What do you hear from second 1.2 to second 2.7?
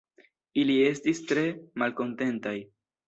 tre malkontentaj.